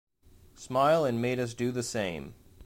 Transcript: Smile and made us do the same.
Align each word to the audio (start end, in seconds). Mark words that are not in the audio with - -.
Smile 0.55 1.05
and 1.05 1.21
made 1.21 1.37
us 1.37 1.53
do 1.53 1.71
the 1.71 1.83
same. 1.83 2.33